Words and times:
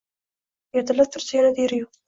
Ertalab 0.81 1.13
tursa, 1.17 1.33
yonida 1.39 1.67
eri 1.69 1.83
yo‘q. 1.85 1.97